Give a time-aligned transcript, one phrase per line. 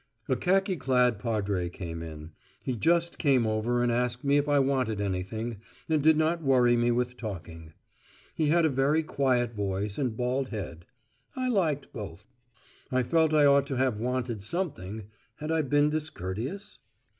[0.27, 2.31] A khaki clad padre came in.
[2.63, 6.75] He just came over and asked me if I wanted anything, and did not worry
[6.75, 7.73] me with talking.
[8.33, 10.87] He had a very quiet voice and bald head.
[11.35, 12.25] I liked both.
[12.91, 15.03] I felt I ought to have wanted something:
[15.35, 16.79] had I been discourteous?